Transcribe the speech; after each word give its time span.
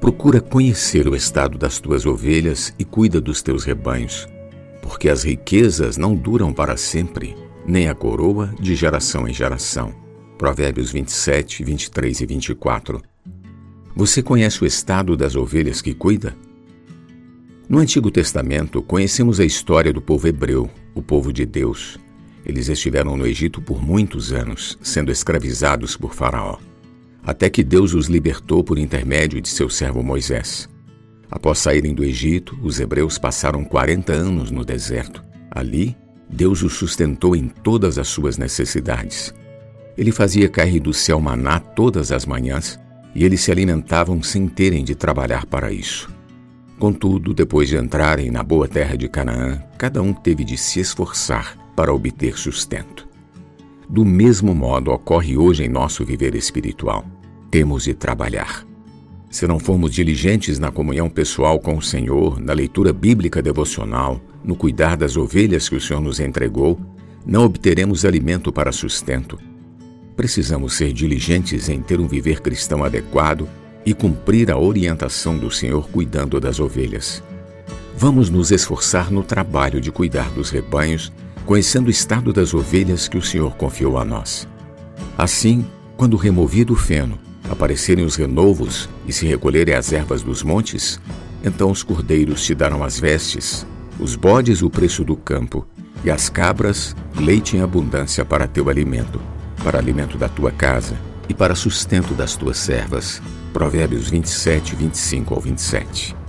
Procura 0.00 0.40
conhecer 0.40 1.06
o 1.06 1.14
estado 1.14 1.58
das 1.58 1.78
tuas 1.78 2.06
ovelhas 2.06 2.74
e 2.78 2.86
cuida 2.86 3.20
dos 3.20 3.42
teus 3.42 3.64
rebanhos, 3.64 4.26
porque 4.80 5.10
as 5.10 5.24
riquezas 5.24 5.98
não 5.98 6.14
duram 6.14 6.54
para 6.54 6.74
sempre, 6.78 7.36
nem 7.66 7.86
a 7.86 7.94
coroa 7.94 8.50
de 8.58 8.74
geração 8.74 9.28
em 9.28 9.34
geração. 9.34 9.94
Provérbios 10.38 10.90
27, 10.90 11.62
23 11.62 12.18
e 12.22 12.26
24. 12.26 13.02
Você 13.94 14.22
conhece 14.22 14.64
o 14.64 14.66
estado 14.66 15.14
das 15.18 15.36
ovelhas 15.36 15.82
que 15.82 15.92
cuida? 15.92 16.34
No 17.68 17.78
Antigo 17.78 18.10
Testamento, 18.10 18.82
conhecemos 18.82 19.38
a 19.38 19.44
história 19.44 19.92
do 19.92 20.00
povo 20.00 20.26
hebreu, 20.26 20.70
o 20.94 21.02
povo 21.02 21.30
de 21.30 21.44
Deus. 21.44 21.98
Eles 22.44 22.70
estiveram 22.70 23.18
no 23.18 23.26
Egito 23.26 23.60
por 23.60 23.82
muitos 23.82 24.32
anos, 24.32 24.78
sendo 24.82 25.12
escravizados 25.12 25.94
por 25.94 26.14
Faraó, 26.14 26.56
até 27.24 27.50
que 27.50 27.62
Deus 27.62 27.94
os 27.94 28.06
libertou 28.06 28.64
por 28.64 28.78
intermédio 28.78 29.40
de 29.40 29.48
seu 29.48 29.68
servo 29.68 30.02
Moisés. 30.02 30.68
Após 31.30 31.58
saírem 31.58 31.94
do 31.94 32.04
Egito, 32.04 32.58
os 32.62 32.80
hebreus 32.80 33.18
passaram 33.18 33.64
40 33.64 34.12
anos 34.12 34.50
no 34.50 34.64
deserto. 34.64 35.22
Ali, 35.50 35.96
Deus 36.28 36.62
os 36.62 36.74
sustentou 36.74 37.36
em 37.36 37.48
todas 37.48 37.98
as 37.98 38.08
suas 38.08 38.36
necessidades. 38.36 39.32
Ele 39.96 40.12
fazia 40.12 40.48
cair 40.48 40.80
do 40.80 40.92
céu 40.92 41.20
maná 41.20 41.60
todas 41.60 42.10
as 42.10 42.24
manhãs 42.24 42.78
e 43.14 43.24
eles 43.24 43.40
se 43.40 43.50
alimentavam 43.50 44.22
sem 44.22 44.48
terem 44.48 44.84
de 44.84 44.94
trabalhar 44.94 45.46
para 45.46 45.72
isso. 45.72 46.10
Contudo, 46.78 47.34
depois 47.34 47.68
de 47.68 47.76
entrarem 47.76 48.30
na 48.30 48.42
boa 48.42 48.66
terra 48.66 48.96
de 48.96 49.08
Canaã, 49.08 49.62
cada 49.76 50.00
um 50.00 50.12
teve 50.14 50.44
de 50.44 50.56
se 50.56 50.80
esforçar 50.80 51.58
para 51.76 51.92
obter 51.92 52.38
sustento. 52.38 53.09
Do 53.92 54.04
mesmo 54.04 54.54
modo 54.54 54.92
ocorre 54.92 55.36
hoje 55.36 55.64
em 55.64 55.68
nosso 55.68 56.04
viver 56.04 56.36
espiritual. 56.36 57.04
Temos 57.50 57.82
de 57.82 57.92
trabalhar. 57.92 58.64
Se 59.28 59.48
não 59.48 59.58
formos 59.58 59.92
diligentes 59.92 60.60
na 60.60 60.70
comunhão 60.70 61.10
pessoal 61.10 61.58
com 61.58 61.76
o 61.76 61.82
Senhor, 61.82 62.40
na 62.40 62.52
leitura 62.52 62.92
bíblica 62.92 63.42
devocional, 63.42 64.20
no 64.44 64.54
cuidar 64.54 64.96
das 64.96 65.16
ovelhas 65.16 65.68
que 65.68 65.74
o 65.74 65.80
Senhor 65.80 66.00
nos 66.00 66.20
entregou, 66.20 66.78
não 67.26 67.44
obteremos 67.44 68.04
alimento 68.04 68.52
para 68.52 68.70
sustento. 68.70 69.36
Precisamos 70.14 70.74
ser 70.74 70.92
diligentes 70.92 71.68
em 71.68 71.82
ter 71.82 71.98
um 71.98 72.06
viver 72.06 72.40
cristão 72.40 72.84
adequado 72.84 73.48
e 73.84 73.92
cumprir 73.92 74.52
a 74.52 74.58
orientação 74.58 75.36
do 75.36 75.50
Senhor 75.50 75.88
cuidando 75.88 76.38
das 76.38 76.60
ovelhas. 76.60 77.24
Vamos 77.96 78.30
nos 78.30 78.52
esforçar 78.52 79.10
no 79.10 79.24
trabalho 79.24 79.80
de 79.80 79.90
cuidar 79.90 80.30
dos 80.30 80.48
rebanhos, 80.48 81.12
conhecendo 81.46 81.88
o 81.88 81.90
estado 81.90 82.32
das 82.32 82.54
ovelhas 82.54 83.08
que 83.08 83.18
o 83.18 83.22
Senhor 83.22 83.54
confiou 83.56 83.98
a 83.98 84.04
nós. 84.04 84.48
Assim, 85.16 85.66
quando 85.96 86.16
removido 86.16 86.72
o 86.72 86.76
feno, 86.76 87.18
aparecerem 87.50 88.04
os 88.04 88.16
renovos 88.16 88.88
e 89.06 89.12
se 89.12 89.26
recolherem 89.26 89.74
as 89.74 89.92
ervas 89.92 90.22
dos 90.22 90.42
montes, 90.42 91.00
então 91.44 91.70
os 91.70 91.82
cordeiros 91.82 92.44
te 92.44 92.54
darão 92.54 92.84
as 92.84 92.98
vestes, 92.98 93.66
os 93.98 94.14
bodes 94.14 94.62
o 94.62 94.70
preço 94.70 95.04
do 95.04 95.16
campo, 95.16 95.66
e 96.04 96.10
as 96.10 96.28
cabras 96.28 96.96
leite 97.16 97.56
em 97.56 97.60
abundância 97.60 98.24
para 98.24 98.48
teu 98.48 98.68
alimento, 98.68 99.20
para 99.62 99.78
alimento 99.78 100.16
da 100.16 100.28
tua 100.28 100.50
casa 100.50 100.96
e 101.28 101.34
para 101.34 101.54
sustento 101.54 102.14
das 102.14 102.36
tuas 102.36 102.56
servas 102.56 103.20
Provérbios 103.52 104.08
27, 104.08 104.76
25 104.76 105.34
ao 105.34 105.40
27. 105.40 106.19